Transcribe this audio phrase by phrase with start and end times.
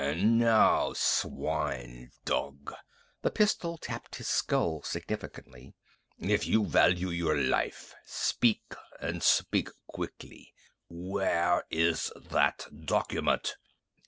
[0.03, 2.73] "And now, swine dog!"
[3.21, 5.75] the pistol tapped his skull significantly
[6.17, 10.55] "if you value your life, speak, and speak quickly.
[10.89, 13.53] Where is that document?"